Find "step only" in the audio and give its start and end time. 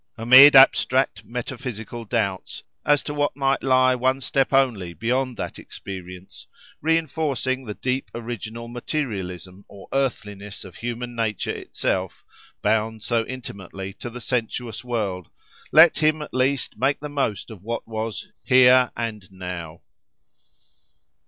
4.19-4.93